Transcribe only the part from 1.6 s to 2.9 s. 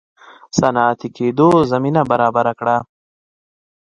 زمینه برابره کړه.